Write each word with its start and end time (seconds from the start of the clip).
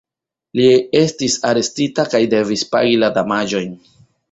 Li 0.59 0.63
estis 1.01 1.35
arestita 1.51 2.07
kaj 2.15 2.23
devis 2.33 2.65
pagi 2.73 2.99
la 3.05 3.13
damaĝojn. 3.21 3.81